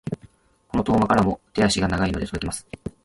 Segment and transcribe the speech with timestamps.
[0.69, 2.65] この遠間からも手足が長いので届きます。